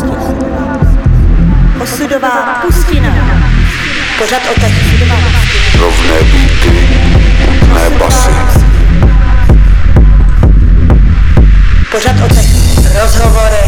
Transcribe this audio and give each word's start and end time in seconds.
pustina. 0.00 0.78
Osudová 1.82 2.62
pustina. 2.62 3.14
Pořad 4.18 4.42
o 4.56 4.60
tak 4.60 4.70
osudová 4.80 5.16
pustina. 5.16 5.80
Rovné 5.80 6.14
beaty, 6.32 6.88
ne 7.74 7.90
basy. 7.98 8.30
Pořad 11.90 12.16
o 12.24 12.28
tak 12.34 12.44
rozhovory, 13.02 13.64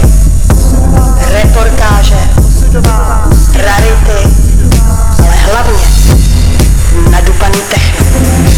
reportáže, 1.32 2.18
rarity, 3.54 4.36
ale 5.18 5.36
hlavně 5.36 6.25
nadupaný 7.10 7.58
techno. 7.70 8.06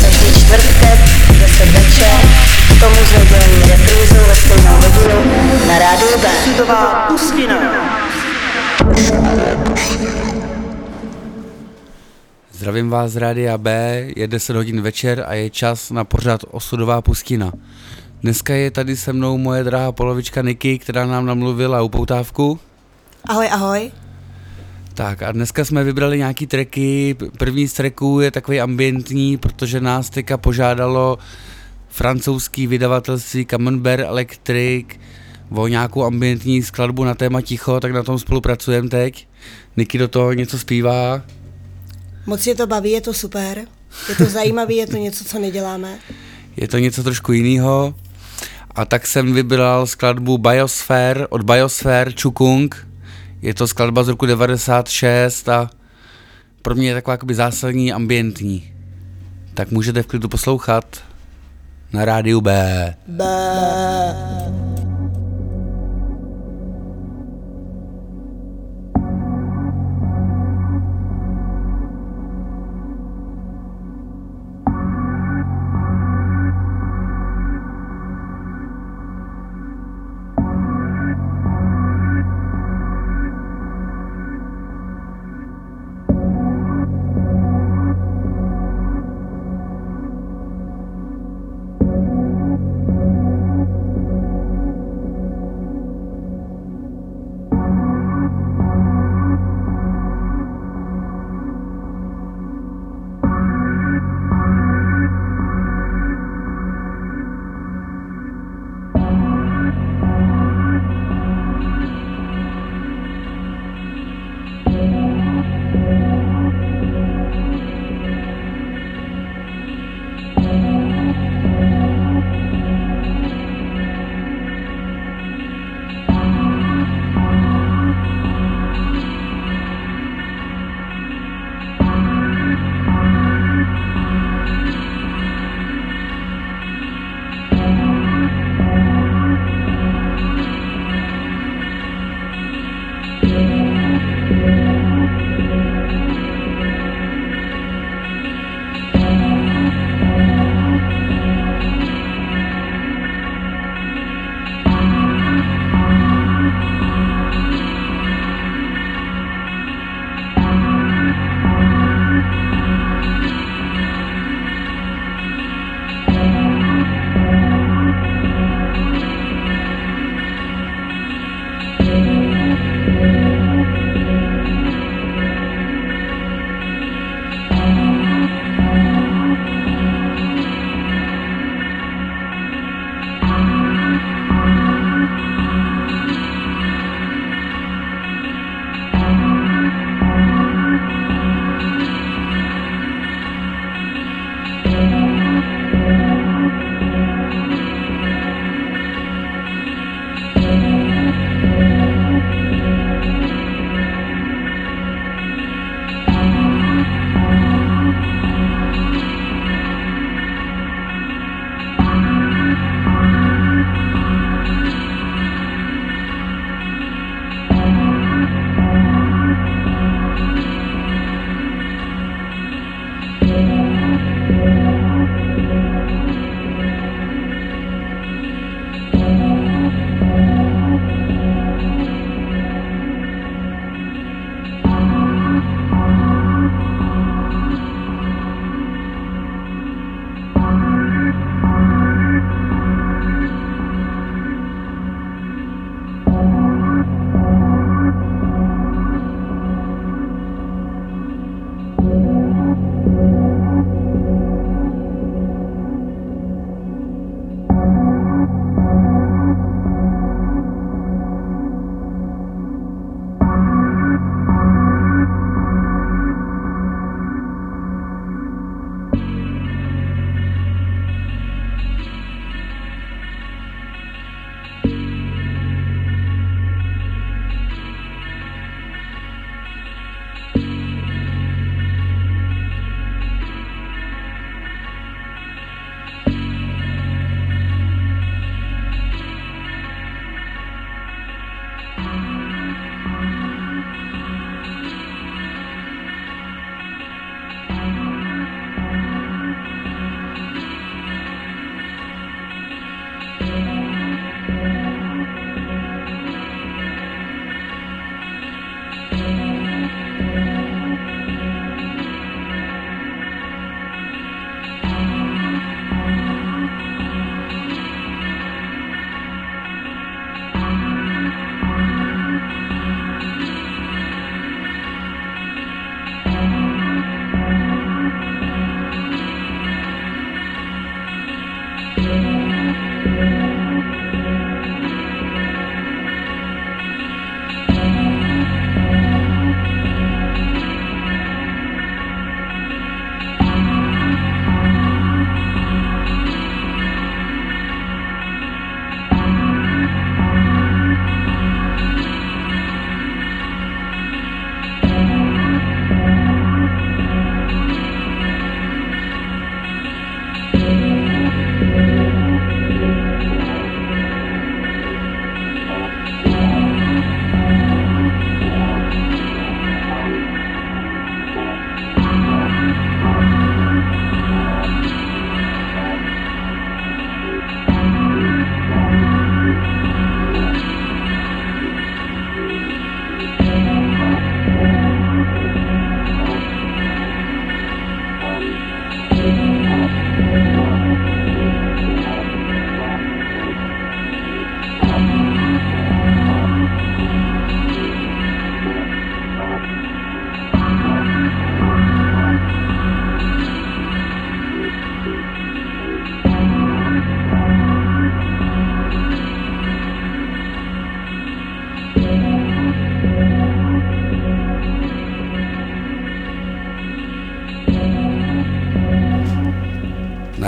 Každý 0.02 0.40
čtvrtek, 0.40 0.98
10 1.38 1.68
večer, 1.72 2.18
k 2.68 2.80
tomu 2.80 2.96
s 2.96 3.12
nedělní 3.12 3.62
reprízou 3.70 4.22
ve 4.28 4.34
stejnou 4.34 4.76
hodinu 4.76 5.32
na 5.68 5.78
rádiu 5.78 6.18
B. 6.22 6.28
Osudová 6.28 7.06
pustina. 7.08 7.56
Zdravím 12.52 12.90
vás 12.90 13.10
z 13.10 13.16
Rádia 13.16 13.58
B, 13.58 13.70
je 14.16 14.28
10 14.28 14.56
hodin 14.56 14.80
večer 14.80 15.24
a 15.28 15.34
je 15.34 15.50
čas 15.50 15.90
na 15.90 16.04
pořád 16.04 16.40
Osudová 16.50 17.02
pustina. 17.02 17.52
Dneska 18.22 18.54
je 18.54 18.70
tady 18.70 18.96
se 18.96 19.12
mnou 19.12 19.38
moje 19.38 19.64
drahá 19.64 19.92
polovička 19.92 20.42
Niky, 20.42 20.78
která 20.78 21.06
nám 21.06 21.26
namluvila 21.26 21.82
upoutávku. 21.82 22.58
Ahoj, 23.28 23.48
ahoj. 23.52 23.90
Tak 24.98 25.22
a 25.22 25.32
dneska 25.32 25.64
jsme 25.64 25.84
vybrali 25.84 26.18
nějaký 26.18 26.46
treky, 26.46 27.16
první 27.38 27.68
z 27.68 27.72
tracků 27.72 28.20
je 28.20 28.30
takový 28.30 28.60
ambientní, 28.60 29.36
protože 29.36 29.80
nás 29.80 30.10
teďka 30.10 30.36
požádalo 30.36 31.18
francouzský 31.88 32.66
vydavatelství 32.66 33.44
Camembert 33.44 34.04
Electric 34.04 34.86
o 35.50 35.66
nějakou 35.66 36.04
ambientní 36.04 36.62
skladbu 36.62 37.04
na 37.04 37.14
téma 37.14 37.40
ticho, 37.40 37.80
tak 37.80 37.92
na 37.92 38.02
tom 38.02 38.18
spolupracujeme 38.18 38.88
teď. 38.88 39.28
Niky 39.76 39.98
do 39.98 40.08
toho 40.08 40.32
něco 40.32 40.58
zpívá, 40.58 41.22
Moc 42.26 42.46
je 42.46 42.54
to 42.54 42.66
baví, 42.66 42.90
je 42.90 43.00
to 43.00 43.14
super. 43.14 43.64
Je 44.08 44.14
to 44.14 44.24
zajímavé, 44.24 44.74
je 44.74 44.86
to 44.86 44.96
něco, 44.96 45.24
co 45.24 45.38
neděláme. 45.38 45.98
je 46.56 46.68
to 46.68 46.78
něco 46.78 47.02
trošku 47.02 47.32
jiného. 47.32 47.94
A 48.74 48.84
tak 48.84 49.06
jsem 49.06 49.32
vybral 49.32 49.86
skladbu 49.86 50.38
Biosphere 50.38 51.26
od 51.26 51.42
Biosphere 51.42 52.12
Chukung. 52.22 52.87
Je 53.42 53.54
to 53.54 53.68
skladba 53.68 54.04
z 54.04 54.08
roku 54.08 54.26
96 54.26 55.48
a 55.48 55.70
pro 56.62 56.74
mě 56.74 56.88
je 56.88 56.94
taková 56.94 57.12
jakoby 57.12 57.34
zásadní 57.34 57.92
ambientní. 57.92 58.72
Tak 59.54 59.70
můžete 59.70 60.02
v 60.02 60.06
klidu 60.06 60.28
poslouchat 60.28 60.84
na 61.92 62.04
rádiu 62.04 62.40
B. 62.40 62.94
Bé. 63.06 64.87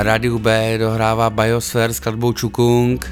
Na 0.00 0.05
rádiu 0.05 0.38
B 0.38 0.79
dohrává 0.79 1.31
Biosphere 1.31 1.94
s 1.94 2.00
kladbou 2.00 2.32
Čukung. 2.32 3.11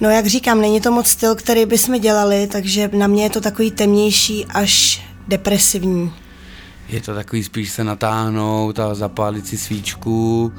No 0.00 0.10
jak 0.10 0.26
říkám, 0.26 0.60
není 0.60 0.80
to 0.80 0.92
moc 0.92 1.08
styl, 1.08 1.34
který 1.34 1.66
bychom 1.66 2.00
dělali, 2.00 2.46
takže 2.46 2.90
na 2.92 3.06
mě 3.06 3.22
je 3.22 3.30
to 3.30 3.40
takový 3.40 3.70
temnější 3.70 4.46
až 4.46 5.02
depresivní. 5.28 6.12
Je 6.88 7.00
to 7.00 7.14
takový 7.14 7.44
spíš 7.44 7.70
se 7.70 7.84
natáhnout 7.84 8.78
a 8.78 8.94
zapálit 8.94 9.46
si 9.46 9.58
svíčku 9.58 10.52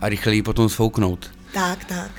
a 0.00 0.08
rychle 0.08 0.34
ji 0.34 0.42
potom 0.42 0.68
svouknout. 0.68 1.30
Tak, 1.54 1.84
tak. 1.84 2.10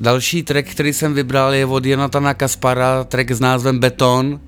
Další 0.00 0.42
track, 0.42 0.68
který 0.68 0.92
jsem 0.92 1.14
vybral, 1.14 1.54
je 1.54 1.66
od 1.66 1.86
Jonatana 1.86 2.34
Kaspara, 2.34 3.04
track 3.04 3.30
s 3.30 3.40
názvem 3.40 3.78
Beton 3.78 4.40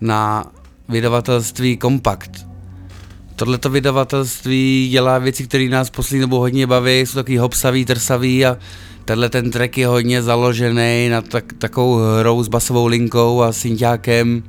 na 0.00 0.44
vydavatelství 0.88 1.76
Kompakt. 1.76 2.47
Tohleto 3.38 3.70
vydavatelství 3.70 4.88
dělá 4.90 5.18
věci, 5.18 5.44
které 5.44 5.68
nás 5.68 5.90
poslední 5.90 6.20
dobou 6.20 6.38
hodně 6.38 6.66
baví, 6.66 7.00
jsou 7.00 7.14
takový 7.14 7.38
hopsavý, 7.38 7.84
trsavý 7.84 8.46
a 8.46 8.56
tenhle 9.04 9.28
ten 9.28 9.50
track 9.50 9.78
je 9.78 9.86
hodně 9.86 10.22
založený 10.22 11.08
na 11.08 11.22
tak, 11.22 11.52
takovou 11.52 11.96
hrou 12.18 12.42
s 12.42 12.48
basovou 12.48 12.86
linkou 12.86 13.42
a 13.42 13.52
synťákem. 13.52 14.42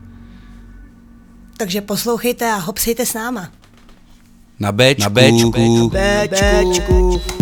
Takže 1.58 1.82
poslouchejte 1.82 2.52
a 2.52 2.56
hopsejte 2.56 3.06
s 3.06 3.14
náma. 3.14 3.50
Na 4.60 4.72
Bčku. 4.72 5.02
Na 5.04 5.10
Bčku. 5.10 5.92
Bčku. 6.70 7.39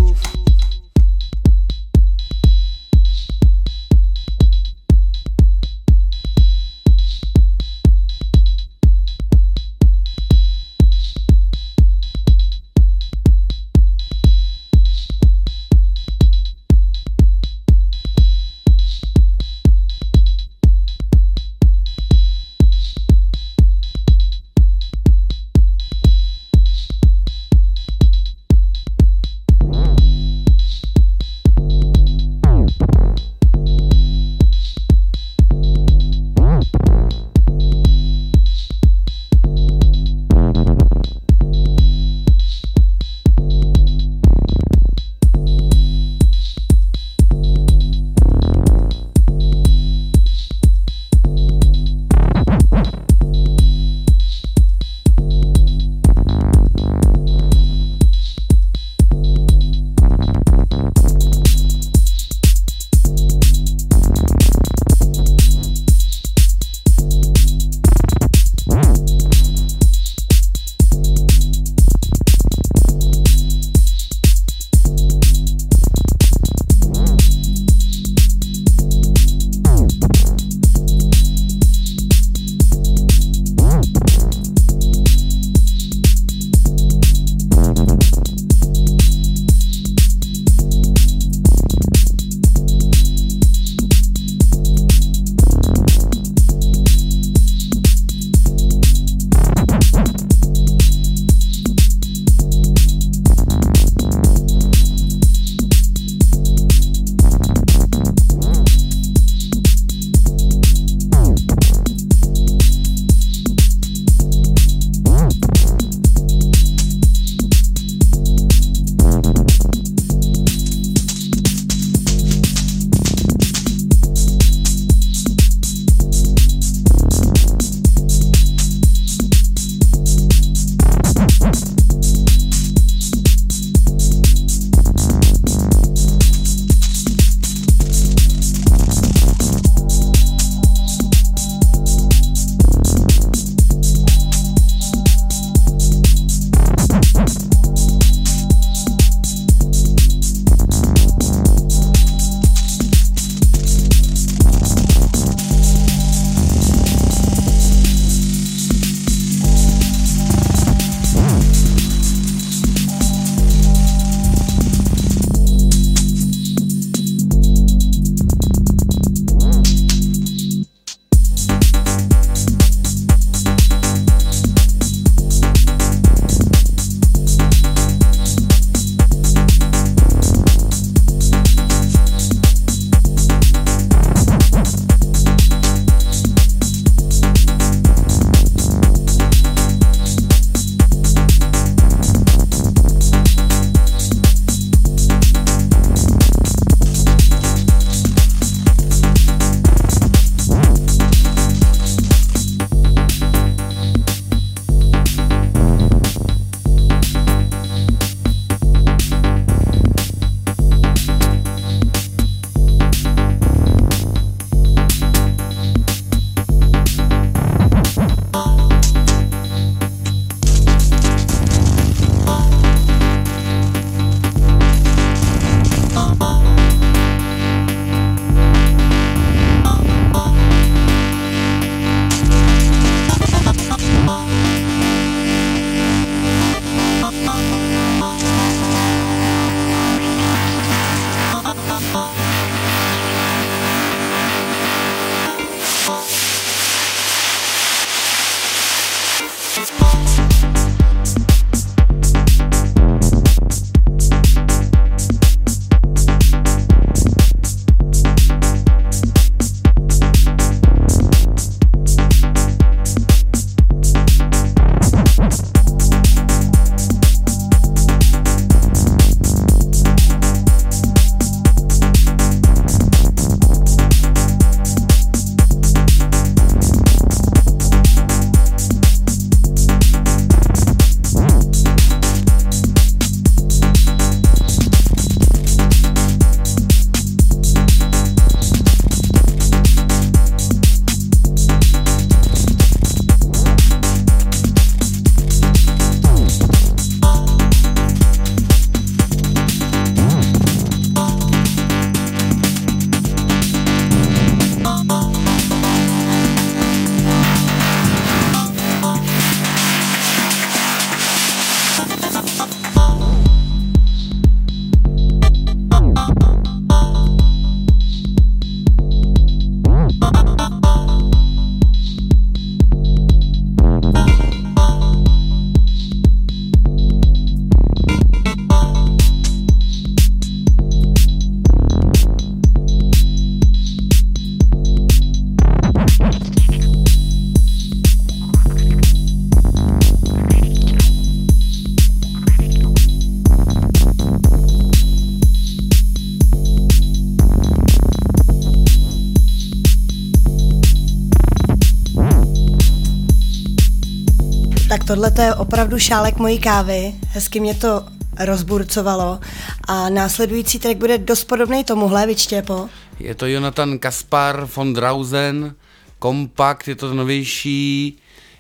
Tohle 354.98 355.26
je 355.26 355.36
opravdu 355.36 355.80
šálek 355.80 356.18
mojí 356.18 356.40
kávy, 356.40 356.94
hezky 357.08 357.40
mě 357.40 357.56
to 357.56 357.86
rozburcovalo 358.20 359.20
a 359.68 359.90
následující 359.90 360.60
track 360.60 360.78
bude 360.78 360.98
dost 360.98 361.24
podobný 361.24 361.64
tomuhle, 361.64 362.08
vyčtěpo. 362.08 362.70
Je 363.00 363.16
to 363.16 363.26
Jonathan 363.26 363.80
Kaspar 363.80 364.48
von 364.56 364.74
Drausen, 364.74 365.56
kompakt, 366.00 366.68
je 366.68 366.76
to 366.76 366.94
novější, 366.94 367.98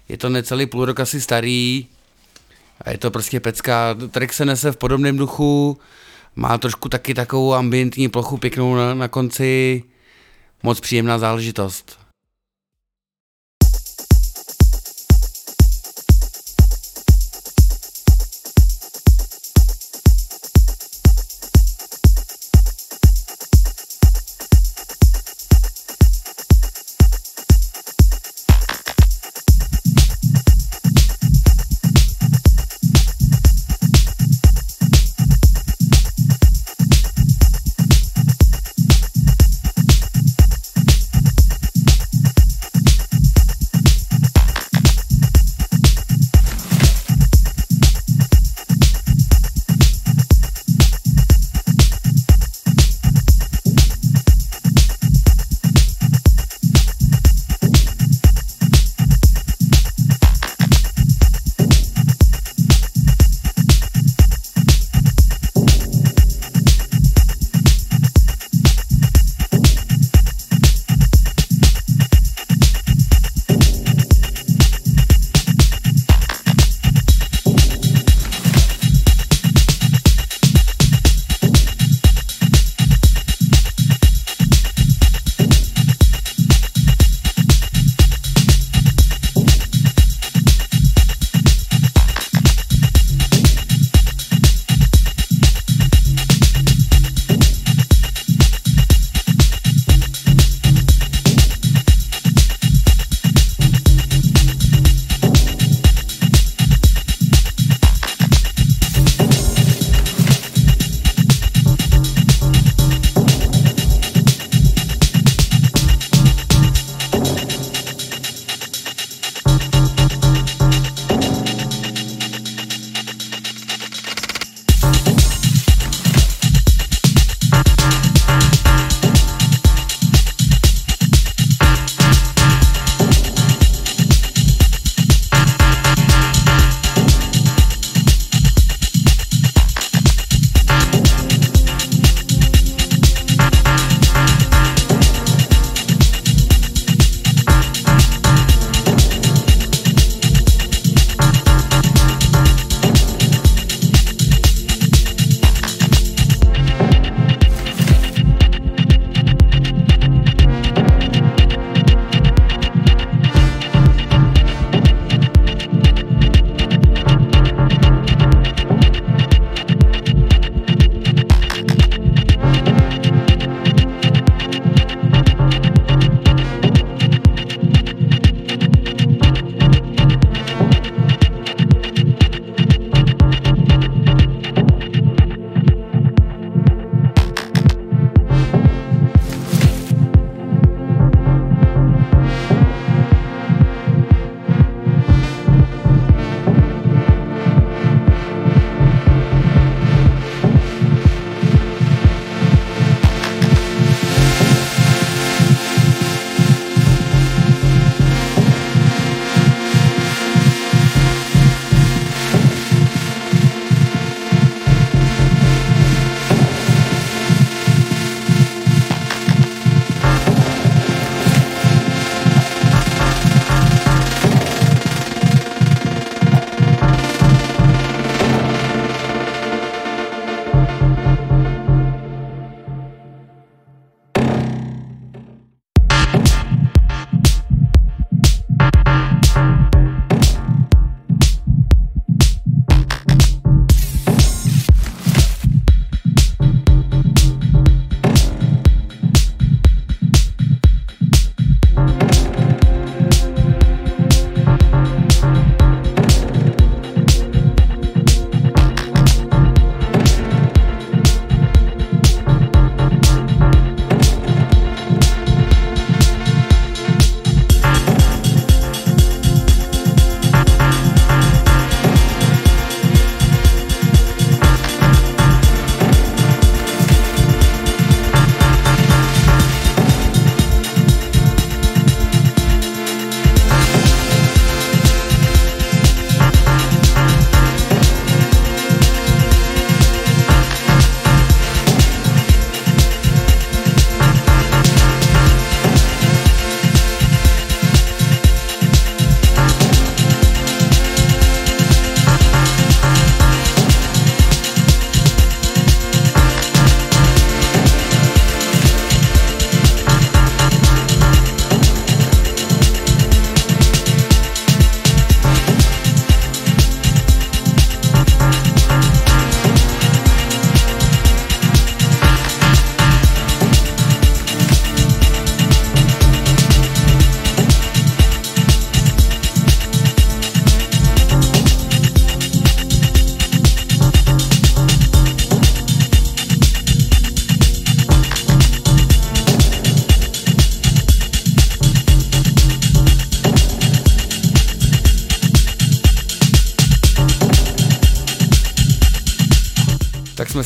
je 0.09 0.17
to 0.17 0.29
necelý 0.29 0.65
půl 0.65 0.85
rok 0.85 0.99
asi 0.99 1.21
starý 1.21 1.87
a 2.81 2.91
je 2.91 2.97
to 2.97 3.11
prostě 3.11 3.39
pecka. 3.39 3.95
Track 4.11 4.33
se 4.33 4.45
nese 4.45 4.71
v 4.71 4.77
podobném 4.77 5.17
duchu, 5.17 5.77
má 6.35 6.57
trošku 6.57 6.89
taky 6.89 7.13
takovou 7.13 7.53
ambientní 7.53 8.09
plochu 8.09 8.37
pěknou 8.37 8.75
na, 8.75 8.93
na 8.93 9.07
konci, 9.07 9.83
moc 10.63 10.79
příjemná 10.79 11.19
záležitost. 11.19 12.06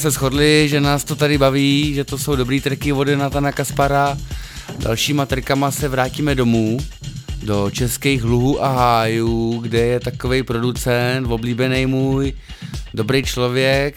Se 0.02 0.12
shodli, 0.12 0.68
že 0.70 0.82
nás 0.82 1.04
to 1.04 1.16
tady 1.16 1.38
baví, 1.38 1.94
že 1.94 2.04
to 2.04 2.18
jsou 2.18 2.36
dobrý 2.36 2.62
trky 2.62 2.92
vody 2.92 3.16
Natana 3.16 3.52
Kaspara. 3.52 4.18
Dalšíma 4.80 5.26
trkama 5.26 5.72
se 5.72 5.88
vrátíme 5.88 6.36
domů, 6.36 6.78
do 7.44 7.70
českých 7.72 8.24
luhů 8.24 8.64
a 8.64 8.68
hájů, 8.68 9.60
kde 9.62 9.80
je 9.80 10.00
takový 10.00 10.44
producent, 10.44 11.28
oblíbený 11.32 11.86
můj, 11.86 12.34
dobrý 12.94 13.24
člověk, 13.24 13.96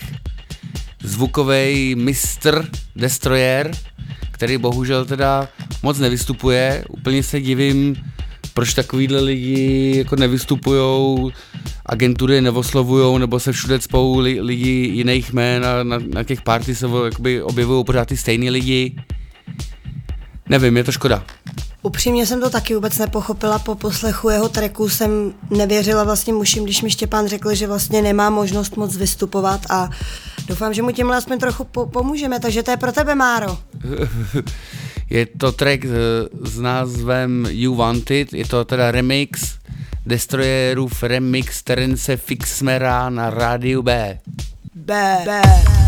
zvukový 1.02 1.94
mistr, 1.94 2.68
destroyer, 2.96 3.70
který 4.30 4.58
bohužel 4.58 5.04
teda 5.04 5.48
moc 5.82 5.98
nevystupuje. 5.98 6.84
Úplně 6.88 7.22
se 7.22 7.40
divím, 7.40 7.96
proč 8.54 8.74
takovýhle 8.74 9.20
lidi 9.20 9.94
jako 9.96 10.16
nevystupujou, 10.16 11.30
agentury 11.86 12.40
nevoslovujou, 12.40 13.18
nebo 13.18 13.40
se 13.40 13.52
všude 13.52 13.78
cpou 13.78 14.18
li, 14.18 14.40
lidi 14.40 14.90
jiných 14.94 15.32
jmén 15.32 15.66
a 15.66 15.82
na, 15.82 15.98
na 16.14 16.24
těch 16.24 16.42
party 16.42 16.74
se 16.74 16.86
jakoby 17.04 17.42
objevují 17.42 17.84
pořád 17.84 18.08
ty 18.08 18.16
stejný 18.16 18.50
lidi. 18.50 18.96
Nevím, 20.48 20.76
je 20.76 20.84
to 20.84 20.92
škoda. 20.92 21.24
Upřímně 21.82 22.26
jsem 22.26 22.40
to 22.40 22.50
taky 22.50 22.74
vůbec 22.74 22.98
nepochopila. 22.98 23.58
Po 23.58 23.74
poslechu 23.74 24.28
jeho 24.28 24.48
treku 24.48 24.88
jsem 24.88 25.34
nevěřila 25.50 26.04
vlastně 26.04 26.32
muším, 26.32 26.64
když 26.64 26.82
mi 26.82 26.90
Štěpán 26.90 27.26
řekl, 27.26 27.54
že 27.54 27.66
vlastně 27.66 28.02
nemá 28.02 28.30
možnost 28.30 28.76
moc 28.76 28.96
vystupovat 28.96 29.60
a 29.70 29.90
doufám, 30.46 30.74
že 30.74 30.82
mu 30.82 30.90
tímhle 30.90 31.16
aspoň 31.16 31.38
trochu 31.38 31.64
po- 31.64 31.86
pomůžeme, 31.86 32.40
takže 32.40 32.62
to 32.62 32.70
je 32.70 32.76
pro 32.76 32.92
tebe, 32.92 33.14
Máro. 33.14 33.58
je 35.10 35.26
to 35.26 35.52
track 35.52 35.84
s 36.44 36.60
názvem 36.60 37.46
You 37.50 37.74
Wanted, 37.74 38.32
je 38.32 38.44
to 38.44 38.64
teda 38.64 38.90
remix 38.90 39.58
Destroyerův 40.06 41.02
remix 41.02 41.62
Terence 41.62 42.16
Fixmera 42.16 43.10
na 43.10 43.30
rádiu 43.30 43.82
B. 43.82 44.18
B. 44.74 45.18
B. 45.24 45.40
dobrá 45.42 45.83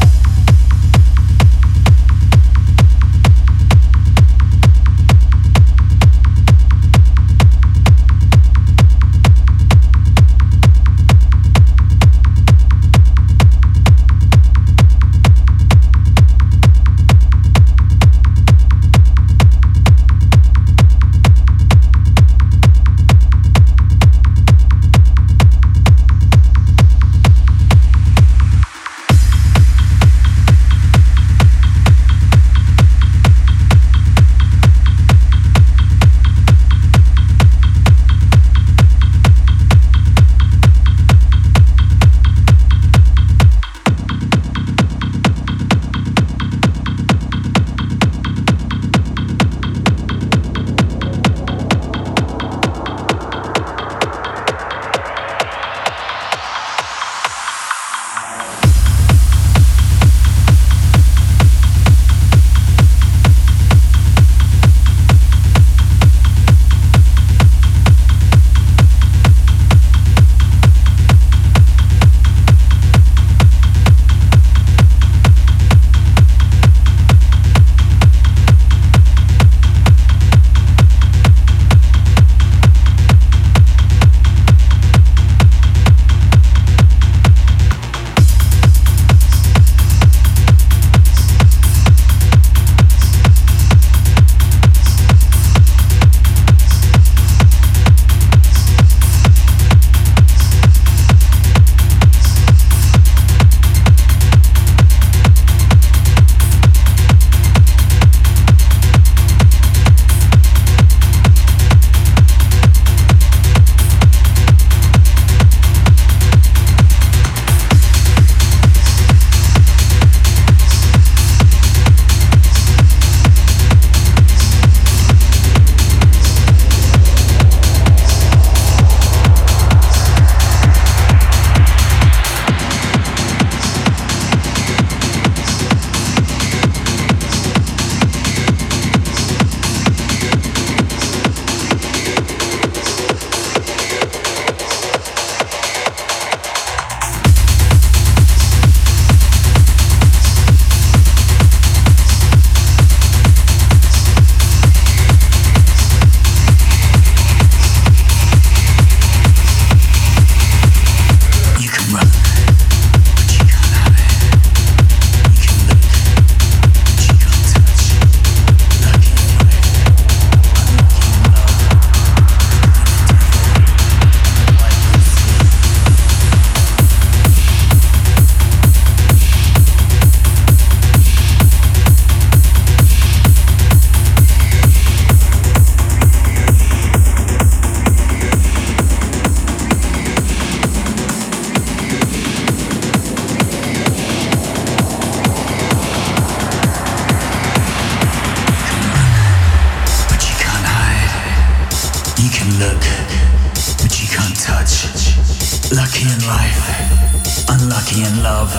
strife, 206.26 207.46
unlucky 207.54 208.02
in 208.02 208.20
love, 208.20 208.50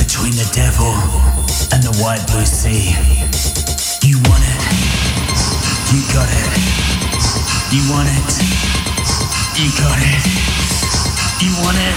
between 0.00 0.32
the 0.32 0.48
devil 0.56 0.88
and 1.76 1.84
the 1.84 1.92
white 2.00 2.24
blue 2.32 2.46
sea. 2.46 2.96
You 4.00 4.16
want 4.24 4.40
it, 4.40 4.62
you 5.92 6.00
got 6.16 6.24
it. 6.24 6.52
You 7.68 7.84
want 7.92 8.08
it, 8.08 8.32
you 9.60 9.68
got 9.76 9.98
it. 10.00 10.24
You 11.44 11.52
want 11.60 11.76
it, 11.76 11.96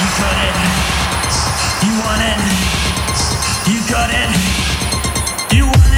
you 0.00 0.08
got 0.16 0.36
it. 0.48 0.56
You 1.84 1.92
want 2.08 2.22
it, 2.24 2.40
you 3.68 3.78
got 3.92 4.08
it. 4.08 4.30
You 5.52 5.66
want 5.66 5.86
it. 5.88 5.91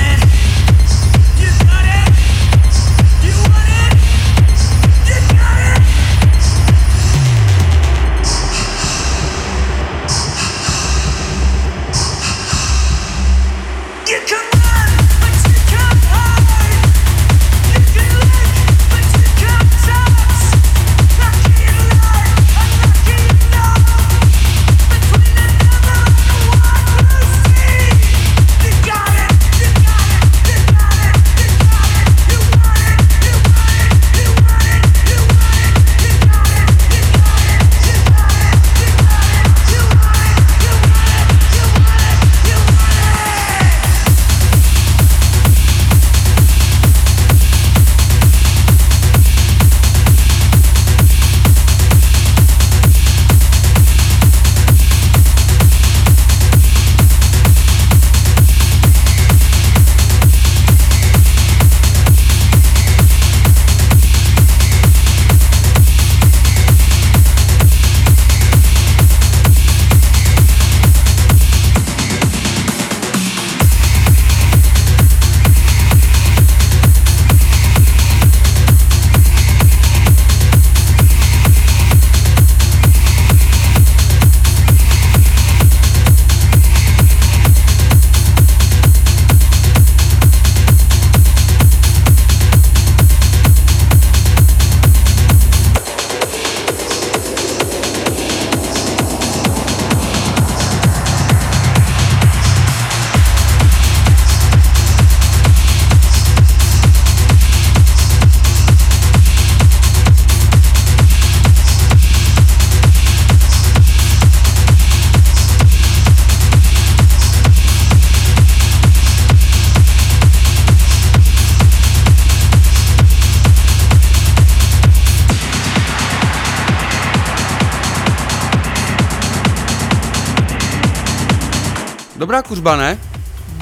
Kuřba, 132.64 132.76
ne? 132.76 132.98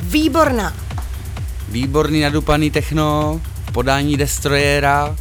Výborná. 0.02 0.72
Výborný 1.68 2.20
nadupaný 2.20 2.70
techno, 2.70 3.40
podání 3.72 4.16
Destroyera. 4.16 5.16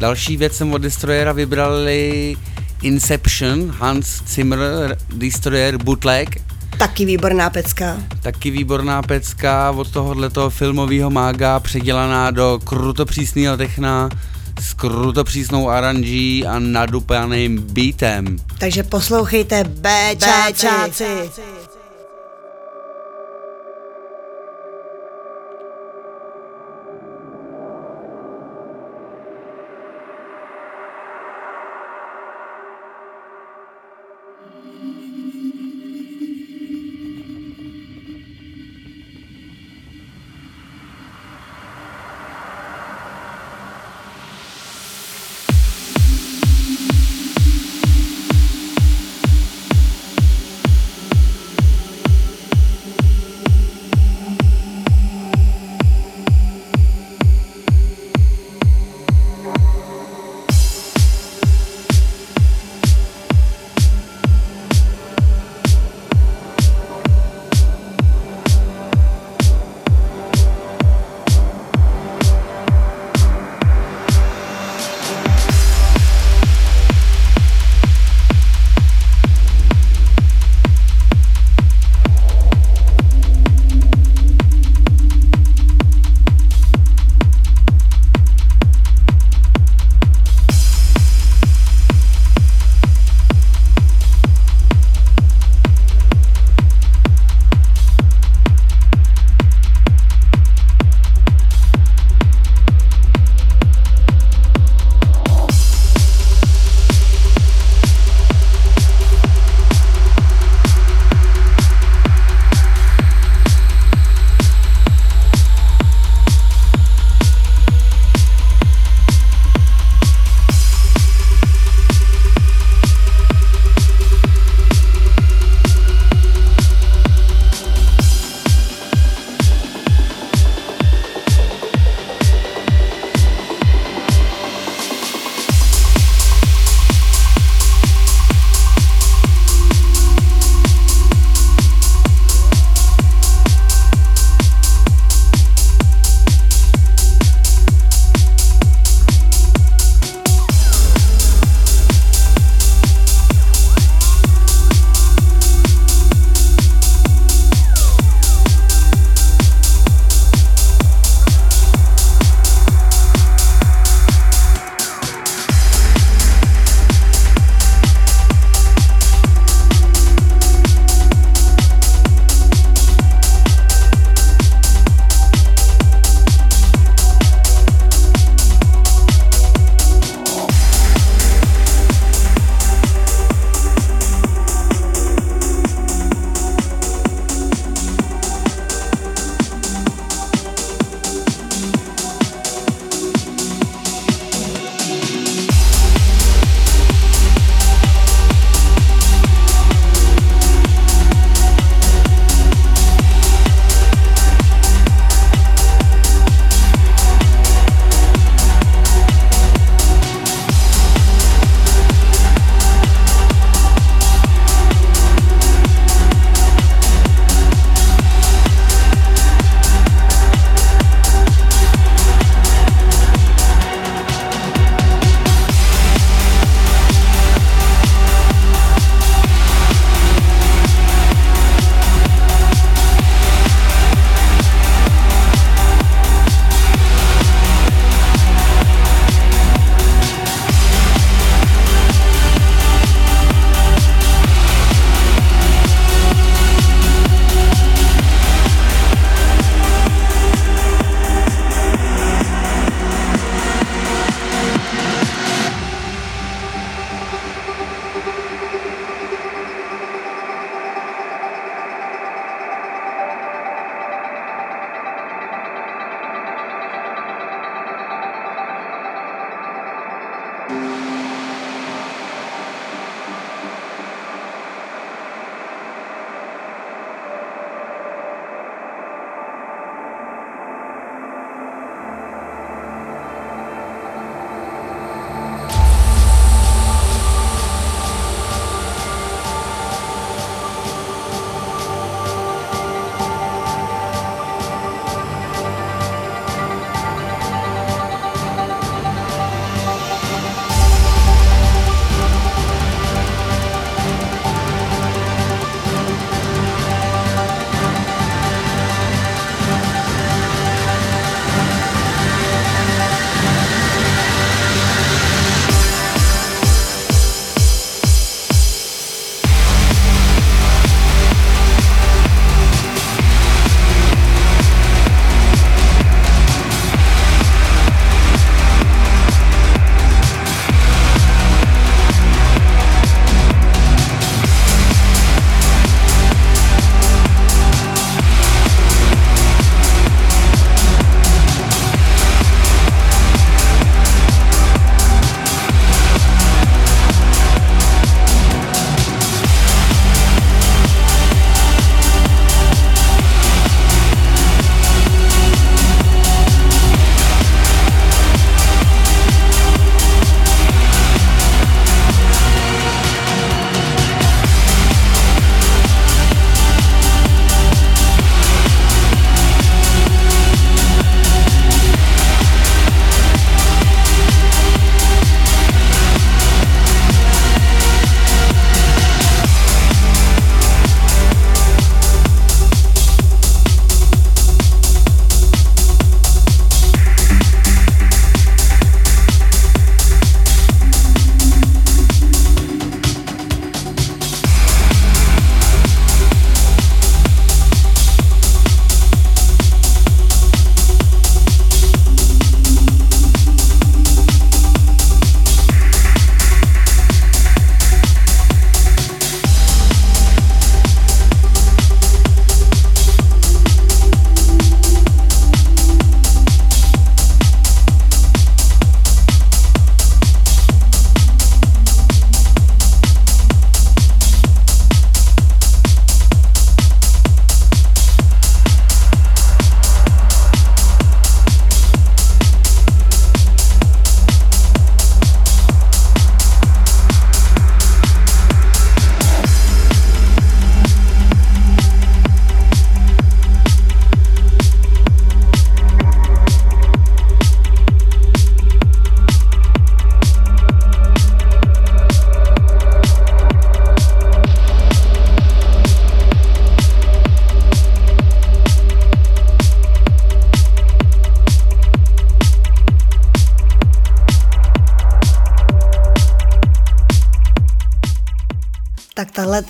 Další 0.00 0.36
věc 0.36 0.56
jsem 0.56 0.72
od 0.72 0.78
Destroyera 0.78 1.32
vybrali 1.32 2.36
Inception, 2.82 3.70
Hans 3.78 4.22
Zimmer, 4.26 4.96
Destroyer 5.14 5.76
bootleg. 5.76 6.42
Taky 6.78 7.04
výborná 7.04 7.50
pecka. 7.50 7.96
Taky 8.22 8.50
výborná 8.50 9.02
pecka 9.02 9.70
od 9.70 9.90
tohoto 9.90 10.50
filmového 10.50 11.10
mága, 11.10 11.60
předělaná 11.60 12.30
do 12.30 12.58
krutopřísného 12.64 13.56
techna 13.56 14.08
s 14.60 14.74
krutopřísnou 14.74 15.68
aranží 15.68 16.46
a 16.46 16.58
nadupaným 16.58 17.62
beatem. 17.62 18.36
Takže 18.58 18.82
poslouchejte 18.82 19.64
Bčáci. 19.64 20.52
Bčáci. 20.52 21.04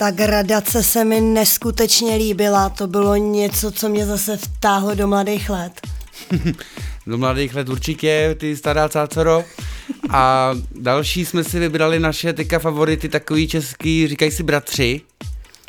Ta 0.00 0.10
gradace 0.10 0.82
se 0.82 1.04
mi 1.04 1.20
neskutečně 1.20 2.16
líbila, 2.16 2.68
to 2.68 2.86
bylo 2.86 3.16
něco, 3.16 3.70
co 3.70 3.88
mě 3.88 4.06
zase 4.06 4.36
vtáhlo 4.36 4.94
do 4.94 5.06
mladých 5.06 5.50
let. 5.50 5.72
do 7.06 7.18
mladých 7.18 7.54
let 7.54 7.68
určitě, 7.68 8.36
ty 8.38 8.56
stará 8.56 8.88
cácoro. 8.88 9.44
A 10.10 10.50
další 10.80 11.24
jsme 11.24 11.44
si 11.44 11.58
vybrali 11.58 12.00
naše 12.00 12.32
teďka 12.32 12.58
favority, 12.58 13.08
takový 13.08 13.48
český, 13.48 14.08
říkají 14.08 14.30
si 14.30 14.42
bratři. 14.42 15.00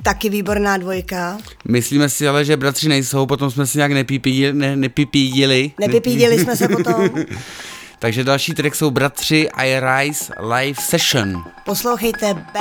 Taky 0.04 0.30
výborná 0.30 0.78
dvojka. 0.78 1.38
Myslíme 1.68 2.10
si 2.10 2.28
ale, 2.28 2.46
že 2.46 2.58
bratři 2.58 2.90
nejsou, 2.90 3.26
potom 3.26 3.52
jsme 3.52 3.68
si 3.68 3.78
nějak 3.78 3.92
nepipídili. 3.92 4.54
Ne, 4.54 4.76
nepipídili. 4.76 5.72
Nepipídili 5.80 6.40
jsme 6.40 6.56
se 6.56 6.68
potom. 6.68 7.10
Takže 8.00 8.24
další 8.24 8.54
track 8.54 8.76
jsou 8.76 8.92
Bratři 8.92 9.50
I 9.54 9.80
Rise 9.80 10.34
Live 10.40 10.82
Session. 10.82 11.44
Poslouchejte 11.66 12.34
B. 12.34 12.60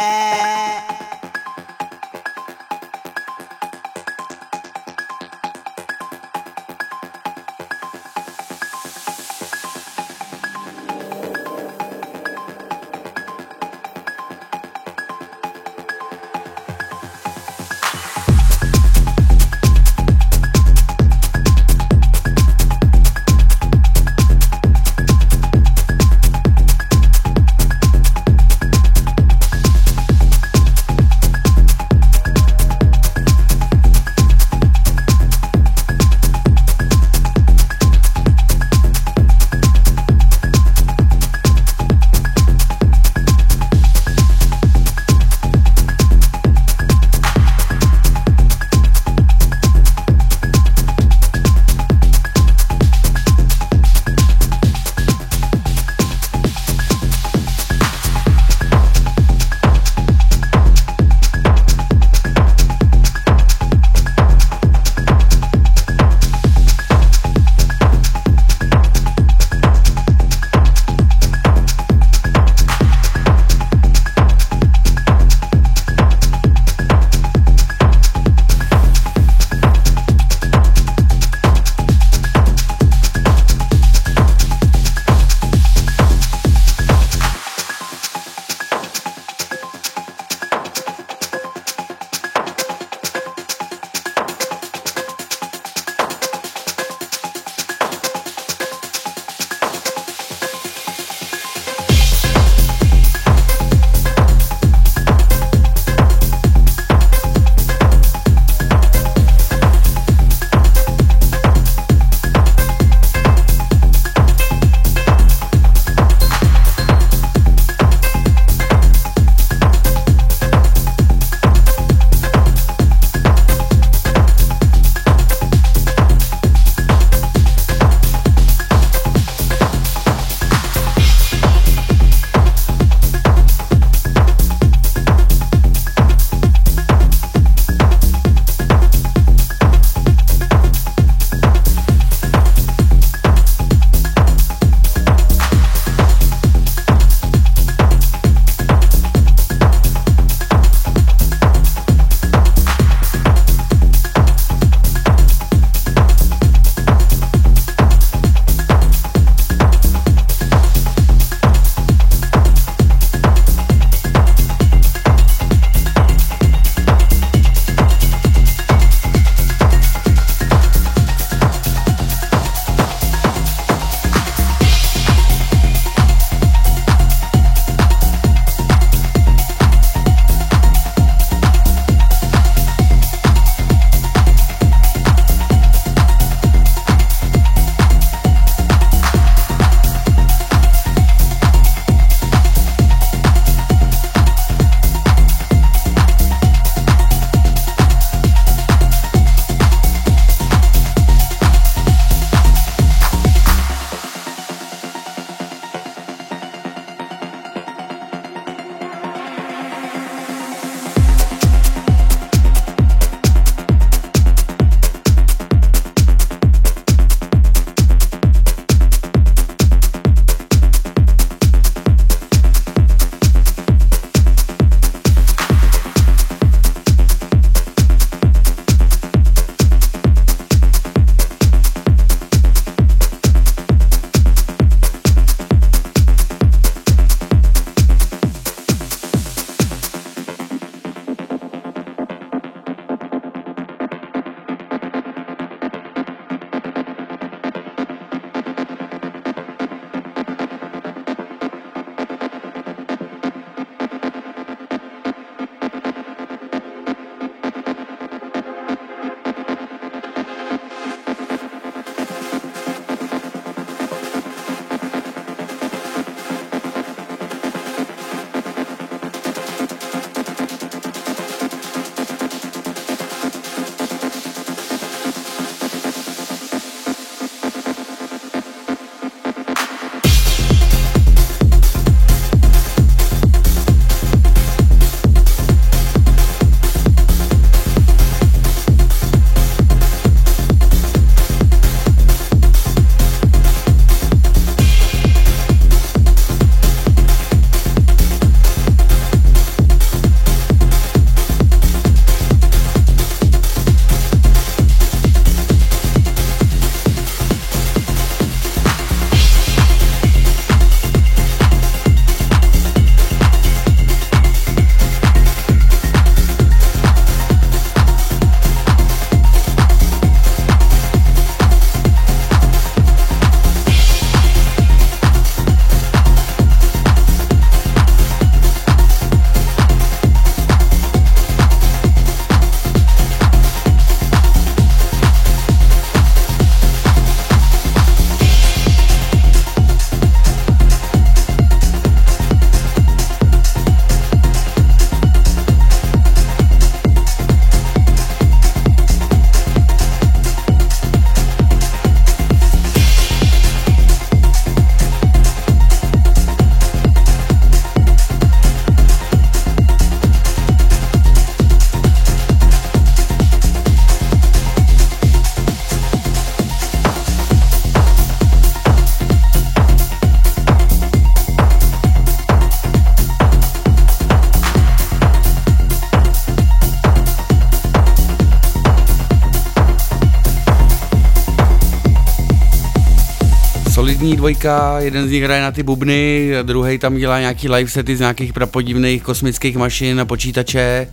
dvojka, 384.20 384.80
jeden 384.80 385.08
z 385.08 385.10
nich 385.10 385.22
hraje 385.22 385.42
na 385.42 385.52
ty 385.52 385.62
bubny, 385.62 386.30
druhý 386.42 386.78
tam 386.78 386.96
dělá 386.96 387.20
nějaký 387.20 387.48
live 387.48 387.70
sety 387.70 387.96
z 387.96 388.00
nějakých 388.00 388.32
prapodivných 388.32 389.02
kosmických 389.02 389.56
mašin 389.56 390.00
a 390.00 390.04
počítače. 390.04 390.88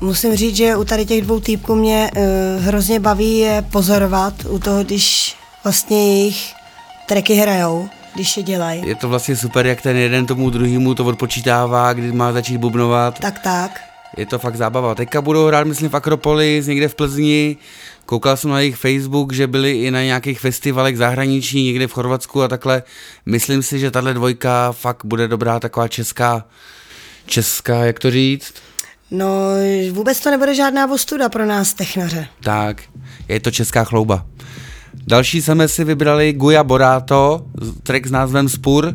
Musím 0.00 0.36
říct, 0.36 0.56
že 0.56 0.76
u 0.76 0.84
tady 0.84 1.06
těch 1.06 1.22
dvou 1.22 1.40
týpků 1.40 1.74
mě 1.74 2.10
uh, 2.16 2.22
hrozně 2.64 3.00
baví 3.00 3.38
je 3.38 3.64
pozorovat 3.72 4.34
u 4.48 4.58
toho, 4.58 4.84
když 4.84 5.36
vlastně 5.64 6.18
jejich 6.18 6.52
tracky 7.08 7.34
hrajou, 7.34 7.88
když 8.14 8.36
je 8.36 8.42
dělají. 8.42 8.82
Je 8.86 8.94
to 8.94 9.08
vlastně 9.08 9.36
super, 9.36 9.66
jak 9.66 9.82
ten 9.82 9.96
jeden 9.96 10.26
tomu 10.26 10.50
druhému 10.50 10.94
to 10.94 11.04
odpočítává, 11.04 11.92
kdy 11.92 12.12
má 12.12 12.32
začít 12.32 12.58
bubnovat. 12.58 13.18
Tak, 13.18 13.38
tak. 13.38 13.80
Je 14.16 14.26
to 14.26 14.38
fakt 14.38 14.56
zábava. 14.56 14.94
Teďka 14.94 15.22
budou 15.22 15.46
hrát, 15.46 15.66
myslím, 15.66 15.88
v 15.88 15.94
Akropolis, 15.94 16.66
někde 16.66 16.88
v 16.88 16.94
Plzni. 16.94 17.56
Koukal 18.06 18.36
jsem 18.36 18.50
na 18.50 18.60
jejich 18.60 18.76
Facebook, 18.76 19.32
že 19.32 19.46
byli 19.46 19.72
i 19.72 19.90
na 19.90 20.02
nějakých 20.02 20.40
festivalech 20.40 20.96
zahraničí, 20.98 21.64
někde 21.64 21.86
v 21.86 21.92
Chorvatsku 21.92 22.42
a 22.42 22.48
takhle. 22.48 22.82
Myslím 23.26 23.62
si, 23.62 23.78
že 23.78 23.90
tahle 23.90 24.14
dvojka 24.14 24.72
fakt 24.72 25.04
bude 25.04 25.28
dobrá, 25.28 25.60
taková 25.60 25.88
česká, 25.88 26.44
česká, 27.26 27.84
jak 27.84 27.98
to 27.98 28.10
říct? 28.10 28.54
No, 29.10 29.28
vůbec 29.92 30.20
to 30.20 30.30
nebude 30.30 30.54
žádná 30.54 30.92
ostuda 30.92 31.28
pro 31.28 31.46
nás, 31.46 31.74
technaře. 31.74 32.28
Tak, 32.42 32.82
je 33.28 33.40
to 33.40 33.50
česká 33.50 33.84
chlouba. 33.84 34.26
Další 35.06 35.42
jsme 35.42 35.68
si 35.68 35.84
vybrali 35.84 36.32
Guya 36.32 36.64
Borato, 36.64 37.46
track 37.82 38.06
s 38.06 38.10
názvem 38.10 38.48
Spur. 38.48 38.94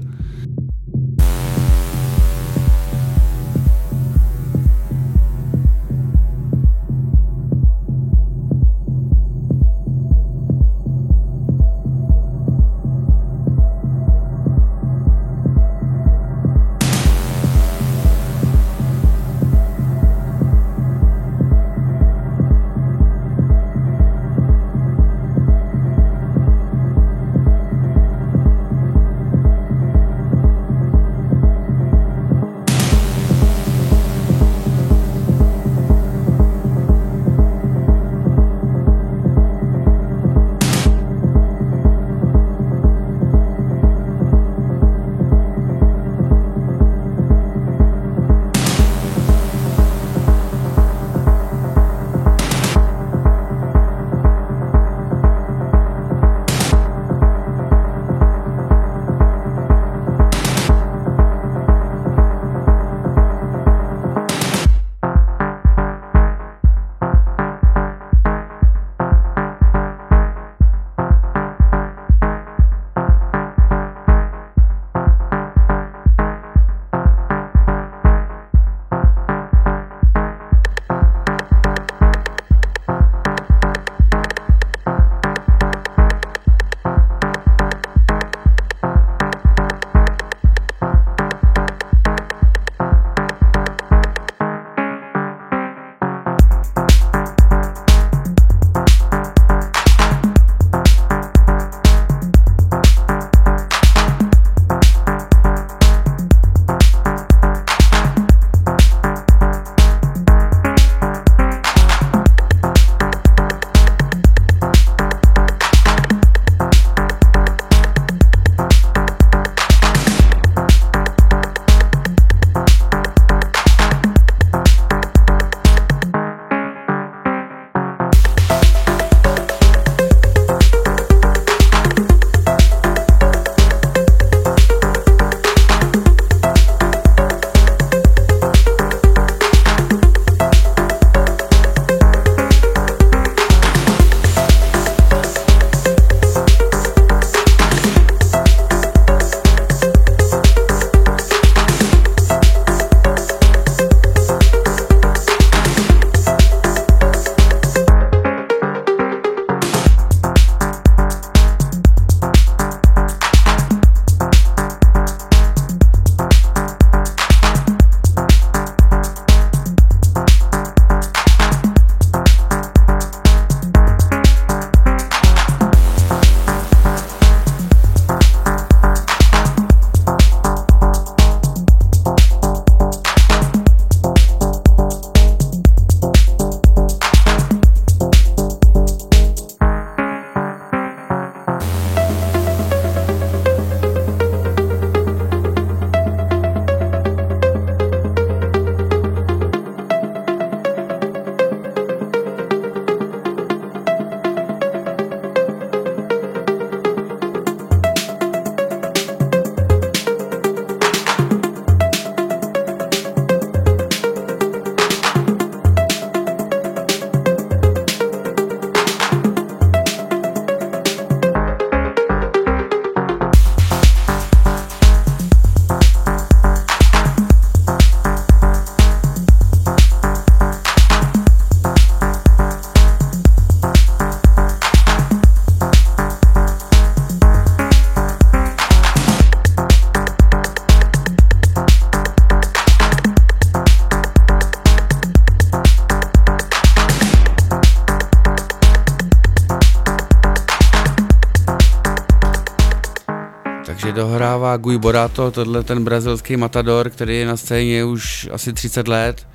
Zpívá 253.92 254.58
Guy 254.58 254.78
Borato, 254.78 255.32
tohle 255.32 255.64
ten 255.64 255.84
brazilský 255.84 256.38
matador, 256.38 256.90
který 256.90 257.18
je 257.18 257.26
na 257.26 257.38
scéně 257.38 257.86
už 257.86 258.30
asi 258.32 258.54
30 258.54 258.88
let. 258.88 259.28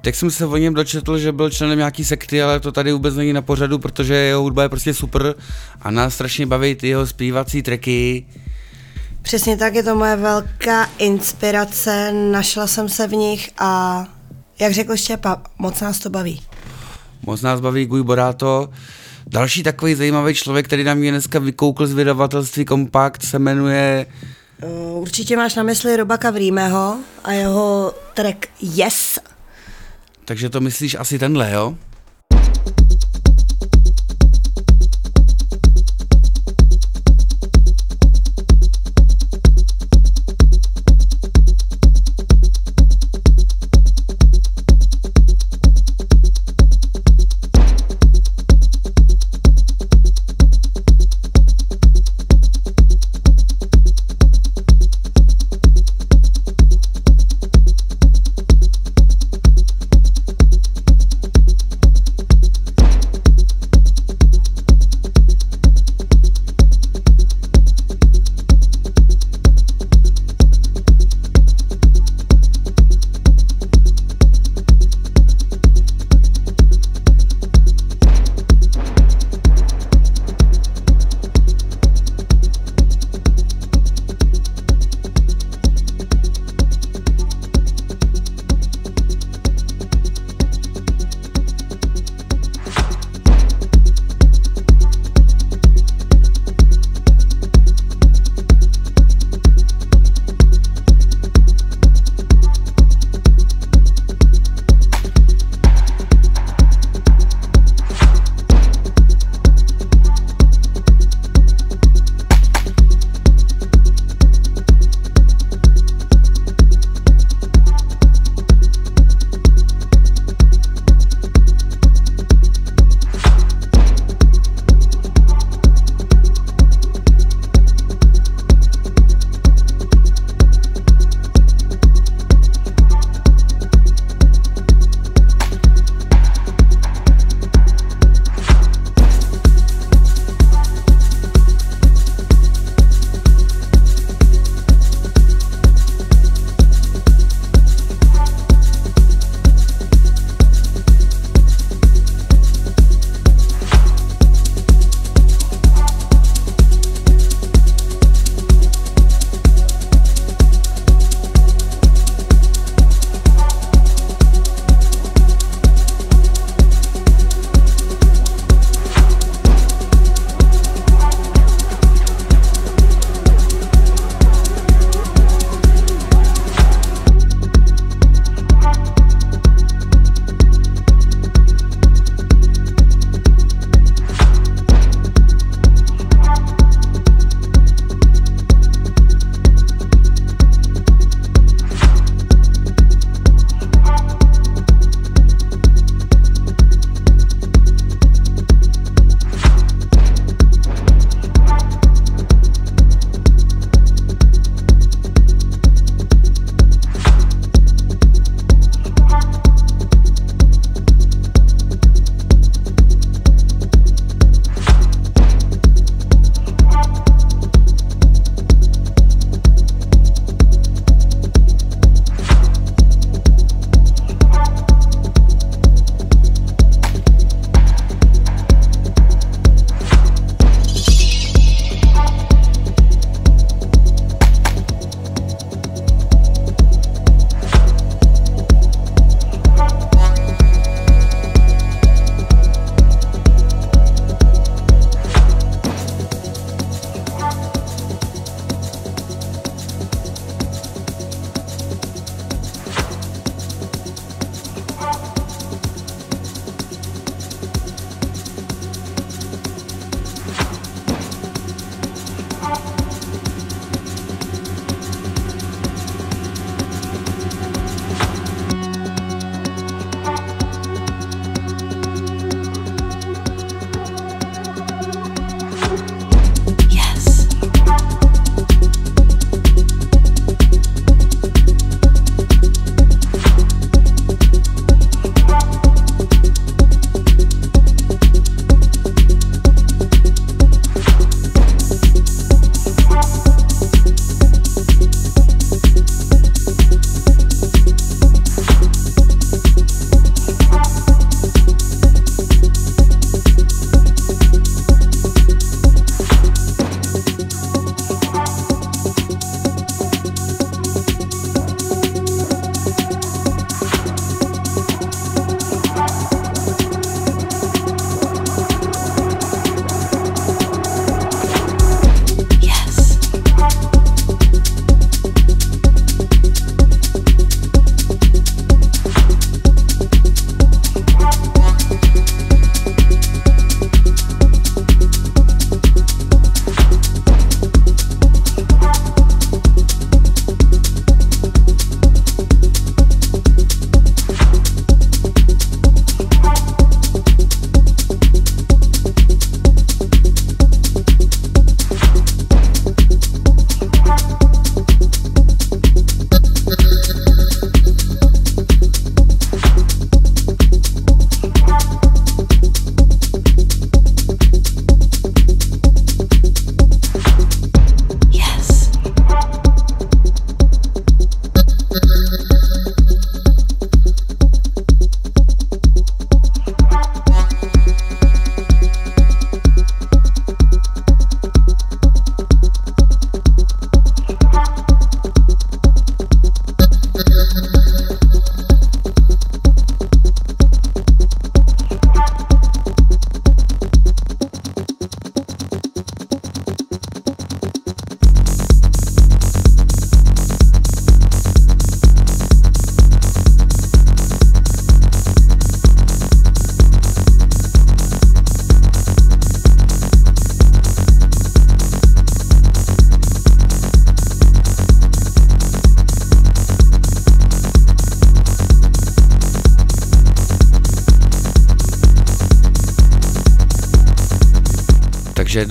Tak 0.00 0.14
jsem 0.14 0.30
se 0.30 0.46
o 0.46 0.56
něm 0.56 0.74
dočetl, 0.74 1.18
že 1.18 1.32
byl 1.32 1.50
členem 1.50 1.78
nějaký 1.78 2.04
sekty, 2.04 2.42
ale 2.42 2.60
to 2.60 2.72
tady 2.72 2.92
vůbec 2.92 3.14
není 3.14 3.32
na 3.32 3.42
pořadu, 3.42 3.78
protože 3.78 4.14
jeho 4.14 4.42
hudba 4.42 4.62
je 4.62 4.68
prostě 4.68 4.94
super 4.94 5.34
a 5.82 5.90
nás 5.90 6.14
strašně 6.14 6.46
baví 6.46 6.74
ty 6.74 6.88
jeho 6.88 7.06
zpívací 7.06 7.62
tracky. 7.62 8.26
Přesně 9.22 9.56
tak, 9.56 9.74
je 9.74 9.82
to 9.82 9.94
moje 9.94 10.16
velká 10.16 10.90
inspirace, 10.98 12.12
našla 12.12 12.66
jsem 12.66 12.88
se 12.88 13.06
v 13.06 13.12
nich 13.12 13.50
a 13.58 14.04
jak 14.58 14.72
řekl 14.72 14.96
Štěpa, 14.96 15.42
moc 15.58 15.80
nás 15.80 15.98
to 15.98 16.10
baví. 16.10 16.40
Moc 17.26 17.42
nás 17.42 17.60
baví 17.60 17.86
Guy 17.86 18.02
Borato. 18.02 18.68
Další 19.32 19.62
takový 19.62 19.94
zajímavý 19.94 20.34
člověk, 20.34 20.66
který 20.66 20.84
na 20.84 20.94
mě 20.94 21.10
dneska 21.10 21.38
vykoukl 21.38 21.86
z 21.86 21.92
vydavatelství 21.92 22.64
Kompakt, 22.64 23.22
se 23.22 23.38
jmenuje... 23.38 24.06
Uh, 24.62 25.02
Určitě 25.02 25.36
máš 25.36 25.54
na 25.54 25.62
mysli 25.62 25.96
Roba 25.96 26.18
Kavrýmého 26.18 26.96
a 27.24 27.32
jeho 27.32 27.94
track 28.14 28.46
Yes. 28.60 29.18
Takže 30.24 30.50
to 30.50 30.60
myslíš 30.60 30.94
asi 30.94 31.18
tenhle, 31.18 31.52
jo? 31.52 31.76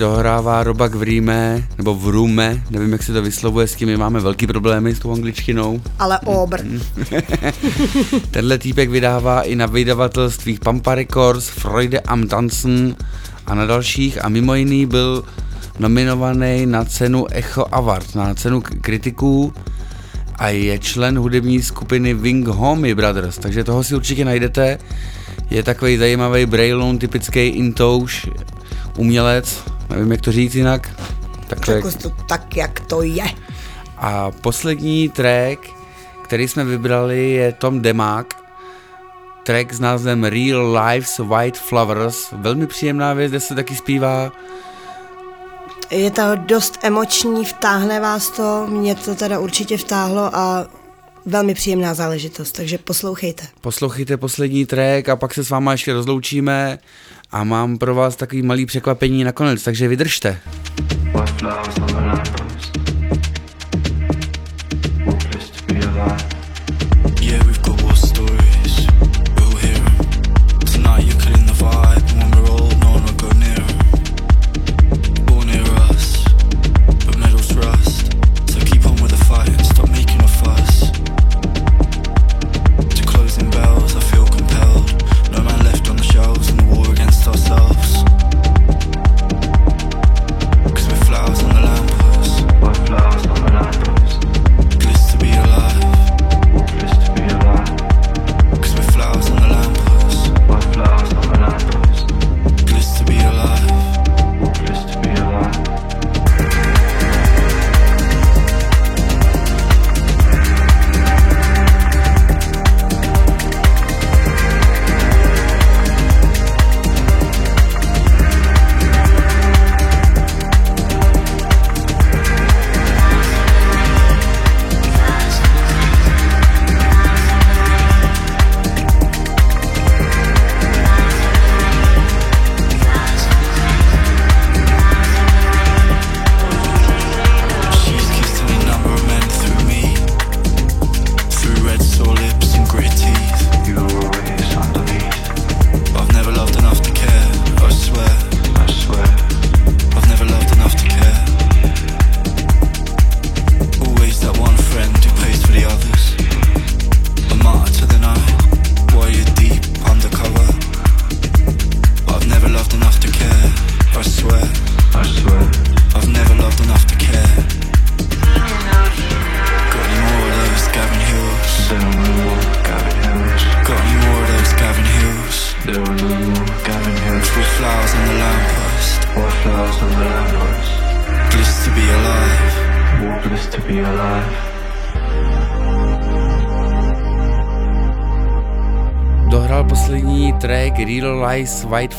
Dohrává 0.02 0.62
Robak 0.62 0.94
v 0.94 1.02
Ríme, 1.02 1.68
nebo 1.78 1.94
v 1.94 2.08
Rume, 2.08 2.62
nevím, 2.70 2.92
jak 2.92 3.02
se 3.02 3.12
to 3.12 3.22
vyslovuje, 3.22 3.66
s 3.66 3.74
tím 3.74 3.88
my 3.88 3.96
máme 3.96 4.20
velký 4.20 4.46
problémy 4.46 4.94
s 4.94 4.98
tou 4.98 5.12
angličtinou. 5.12 5.82
Ale 5.98 6.18
obr. 6.24 6.60
Tenhle 8.30 8.58
týpek 8.58 8.90
vydává 8.90 9.42
i 9.42 9.56
na 9.56 9.66
vydavatelstvích 9.66 10.60
Pampa 10.60 10.94
Records, 10.94 11.48
Freude 11.48 12.00
am 12.00 12.28
Tanzen 12.28 12.96
a 13.46 13.54
na 13.54 13.66
dalších 13.66 14.24
a 14.24 14.28
mimo 14.28 14.54
jiný 14.54 14.86
byl 14.86 15.24
nominovaný 15.78 16.66
na 16.66 16.84
cenu 16.84 17.26
Echo 17.30 17.66
Award, 17.72 18.14
na 18.14 18.34
cenu 18.34 18.60
kritiků 18.60 19.54
a 20.36 20.48
je 20.48 20.78
člen 20.78 21.18
hudební 21.18 21.62
skupiny 21.62 22.14
Wing 22.14 22.46
Homey 22.46 22.94
Brothers, 22.94 23.38
takže 23.38 23.64
toho 23.64 23.84
si 23.84 23.94
určitě 23.94 24.24
najdete. 24.24 24.78
Je 25.50 25.62
takový 25.62 25.96
zajímavý 25.96 26.46
Braylon, 26.46 26.98
typický 26.98 27.46
intouš, 27.46 28.26
umělec, 28.96 29.71
nevím 29.90 30.12
jak 30.12 30.20
to 30.20 30.32
říct 30.32 30.54
jinak. 30.54 30.90
Tak, 31.46 31.68
jak... 31.68 31.84
to 32.02 32.10
tak, 32.28 32.56
jak 32.56 32.80
to 32.80 33.02
je. 33.02 33.24
A 33.96 34.30
poslední 34.30 35.08
track, 35.08 35.58
který 36.24 36.48
jsme 36.48 36.64
vybrali, 36.64 37.30
je 37.30 37.52
Tom 37.52 37.80
Demák, 37.82 38.34
track 39.44 39.72
s 39.72 39.80
názvem 39.80 40.24
Real 40.24 40.78
Life's 40.78 41.18
White 41.18 41.58
Flowers, 41.58 42.28
velmi 42.32 42.66
příjemná 42.66 43.14
věc, 43.14 43.30
kde 43.30 43.40
se 43.40 43.54
taky 43.54 43.76
zpívá 43.76 44.32
je 45.92 46.10
to 46.10 46.22
dost 46.36 46.78
emoční, 46.82 47.44
vtáhne 47.44 48.00
vás 48.00 48.30
to, 48.30 48.66
mě 48.66 48.94
to 48.94 49.14
teda 49.14 49.38
určitě 49.38 49.76
vtáhlo 49.76 50.36
a 50.36 50.66
velmi 51.26 51.54
příjemná 51.54 51.94
záležitost, 51.94 52.52
takže 52.52 52.78
poslouchejte. 52.78 53.44
Poslouchejte 53.60 54.16
poslední 54.16 54.66
track 54.66 55.08
a 55.08 55.16
pak 55.16 55.34
se 55.34 55.44
s 55.44 55.50
váma 55.50 55.72
ještě 55.72 55.92
rozloučíme 55.92 56.78
a 57.32 57.44
mám 57.44 57.78
pro 57.78 57.94
vás 57.94 58.16
takový 58.16 58.42
malý 58.42 58.66
překvapení 58.66 59.24
nakonec, 59.24 59.62
takže 59.62 59.88
vydržte. 59.88 60.38
What 61.12 61.42
Ice 61.42 62.41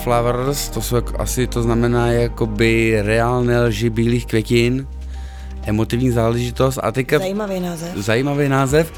Flowers, 0.03 0.69
to 0.69 0.81
jsou 0.81 0.95
jako, 0.95 1.21
asi 1.21 1.47
to 1.47 1.61
znamená 1.61 2.07
jakoby 2.11 3.01
reálné 3.01 3.61
lži 3.61 3.89
bílých 3.89 4.25
květin, 4.25 4.87
emotivní 5.65 6.11
záležitost 6.11 6.79
a 6.83 6.91
teďka... 6.91 7.19
Zajímavý 7.19 7.59
název. 7.59 7.95
Zajímavý 7.95 8.49
název. 8.49 8.93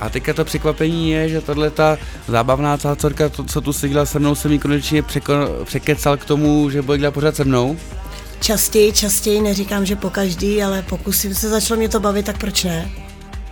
A 0.00 0.08
teďka 0.08 0.32
to 0.32 0.44
překvapení 0.44 1.10
je, 1.10 1.28
že 1.28 1.40
tohle 1.40 1.70
ta 1.70 1.98
zábavná 2.28 2.78
cácorka, 2.78 3.28
to, 3.28 3.44
co 3.44 3.60
tu 3.60 3.72
seděla 3.72 4.06
se 4.06 4.18
mnou, 4.18 4.34
se 4.34 4.48
mi 4.48 4.58
konečně 4.58 5.02
překo, 5.02 5.32
překecal 5.64 6.16
k 6.16 6.24
tomu, 6.24 6.70
že 6.70 6.82
bude 6.82 6.98
dělat 6.98 7.14
pořád 7.14 7.36
se 7.36 7.44
mnou. 7.44 7.76
Častěji, 8.40 8.92
častěji, 8.92 9.40
neříkám, 9.40 9.86
že 9.86 9.96
po 9.96 10.10
každý, 10.10 10.62
ale 10.62 10.82
pokusím 10.82 11.34
se, 11.34 11.48
začalo 11.48 11.78
mě 11.78 11.88
to 11.88 12.00
bavit, 12.00 12.26
tak 12.26 12.38
proč 12.38 12.64
ne? 12.64 12.90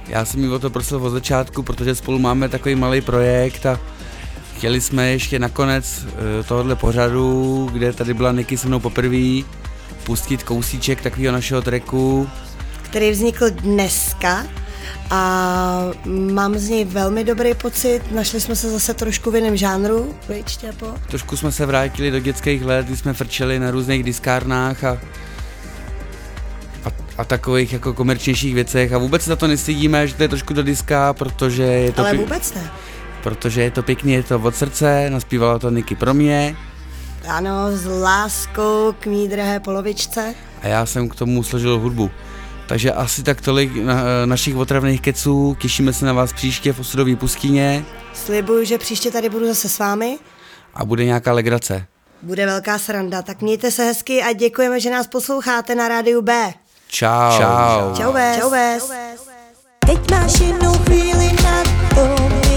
Já 0.08 0.24
jsem 0.24 0.40
mi 0.40 0.48
o 0.48 0.58
to 0.58 0.70
prosil 0.70 0.98
od 1.06 1.10
začátku, 1.10 1.62
protože 1.62 1.94
spolu 1.94 2.18
máme 2.18 2.48
takový 2.48 2.74
malý 2.74 3.00
projekt 3.00 3.66
a 3.66 3.80
Chtěli 4.58 4.80
jsme 4.80 5.10
ještě 5.10 5.38
nakonec 5.38 6.06
eh, 6.06 6.42
tohohle 6.42 6.76
pořadu, 6.76 7.68
kde 7.72 7.92
tady 7.92 8.14
byla 8.14 8.32
Niky 8.32 8.58
se 8.58 8.68
mnou 8.68 8.80
poprvé, 8.80 9.42
pustit 10.04 10.42
kousíček 10.42 11.00
takového 11.00 11.32
našeho 11.32 11.62
treku. 11.62 12.28
Který 12.82 13.10
vznikl 13.10 13.50
dneska 13.50 14.46
a 15.10 15.90
mám 16.06 16.58
z 16.58 16.68
něj 16.68 16.84
velmi 16.84 17.24
dobrý 17.24 17.54
pocit. 17.54 18.00
Našli 18.10 18.40
jsme 18.40 18.56
se 18.56 18.70
zase 18.70 18.94
trošku 18.94 19.30
v 19.30 19.34
jiném 19.34 19.56
žánru, 19.56 20.14
Štěpo? 20.46 20.94
Trošku 21.08 21.36
jsme 21.36 21.52
se 21.52 21.66
vrátili 21.66 22.10
do 22.10 22.18
dětských 22.18 22.64
let, 22.64 22.86
kdy 22.86 22.96
jsme 22.96 23.12
frčeli 23.12 23.58
na 23.58 23.70
různých 23.70 24.02
diskárnách 24.02 24.84
a, 24.84 24.98
a, 26.84 26.90
a 27.18 27.24
takových 27.24 27.72
jako 27.72 27.94
komerčnějších 27.94 28.54
věcech 28.54 28.92
a 28.92 28.98
vůbec 28.98 29.24
za 29.24 29.36
to 29.36 29.46
nestydíme, 29.46 30.06
že 30.06 30.14
to 30.14 30.22
je 30.22 30.28
trošku 30.28 30.54
do 30.54 30.62
diska, 30.62 31.12
protože 31.12 31.62
je 31.62 31.92
to... 31.92 32.00
Ale 32.00 32.14
vůbec 32.14 32.54
ne 32.54 32.70
protože 33.22 33.62
je 33.62 33.70
to 33.70 33.82
pěkně, 33.82 34.14
je 34.14 34.22
to 34.22 34.40
od 34.40 34.56
srdce, 34.56 35.10
naspívala 35.10 35.58
to 35.58 35.70
Niky 35.70 35.94
pro 35.94 36.14
mě. 36.14 36.56
Ano, 37.28 37.52
s 37.70 38.00
láskou 38.00 38.94
k 39.00 39.06
mý 39.06 39.28
drahé 39.28 39.60
polovičce. 39.60 40.34
A 40.62 40.66
já 40.66 40.86
jsem 40.86 41.08
k 41.08 41.14
tomu 41.14 41.42
složil 41.42 41.78
hudbu. 41.78 42.10
Takže 42.68 42.92
asi 42.92 43.22
tak 43.22 43.40
tolik 43.40 43.76
na, 43.76 44.02
našich 44.24 44.56
otravných 44.56 45.00
keců, 45.00 45.56
těšíme 45.60 45.92
se 45.92 46.06
na 46.06 46.12
vás 46.12 46.32
příště 46.32 46.72
v 46.72 46.80
Osudové 46.80 47.16
pustině. 47.16 47.84
Slibuju, 48.14 48.64
že 48.64 48.78
příště 48.78 49.10
tady 49.10 49.28
budu 49.28 49.46
zase 49.46 49.68
s 49.68 49.78
vámi. 49.78 50.18
A 50.74 50.84
bude 50.84 51.04
nějaká 51.04 51.32
legrace. 51.32 51.86
Bude 52.22 52.46
velká 52.46 52.78
sranda, 52.78 53.22
tak 53.22 53.42
mějte 53.42 53.70
se 53.70 53.84
hezky 53.84 54.22
a 54.22 54.32
děkujeme, 54.32 54.80
že 54.80 54.90
nás 54.90 55.06
posloucháte 55.06 55.74
na 55.74 55.88
rádiu 55.88 56.22
B. 56.22 56.54
Čau. 56.88 57.38
Čau. 57.38 57.94
Čau. 57.94 58.12
Čau, 58.40 58.50
bez. 58.50 58.92
Teď 59.86 60.10
máš 60.10 60.40
jednu 60.40 60.72
chvíli 60.72 61.32
na 61.42 61.62
to, 61.94 62.47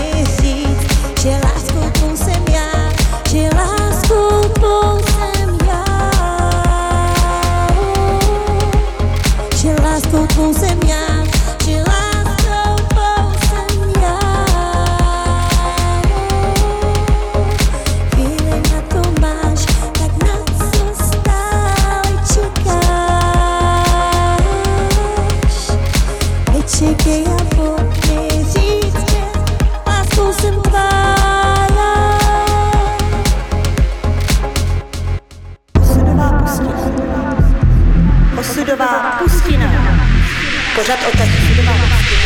pořad 40.82 41.00
o 41.14 41.18
tak 41.18 41.30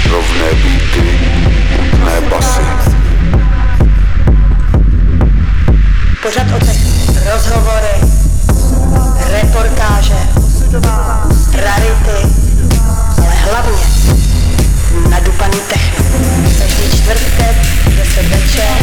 Rovné 0.09 0.53
býty, 0.53 1.19
nutné 1.77 2.21
basy. 2.29 2.61
Pořad 6.21 6.47
o 6.55 6.65
tak 6.65 6.75
rozhovory, 7.33 7.95
reportáže, 9.31 10.17
rarity, 11.53 12.19
ale 13.17 13.35
hlavně 13.35 13.83
nadupaný 15.09 15.59
technik. 15.69 16.57
Každý 16.59 16.97
čtvrtek, 16.97 17.55
10 17.97 18.27
večer, 18.27 18.77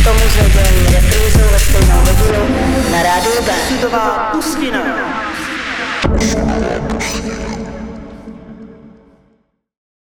k 0.00 0.04
tomu 0.04 0.20
zvedení 0.30 0.86
reprízu 0.94 1.40
ve 1.52 1.58
stejnou 1.58 2.00
hodinu 2.00 2.56
na 2.92 3.02
rádiu 3.02 3.42
B. 3.46 3.52
Pustidová 3.52 4.30
pustina. 4.32 4.82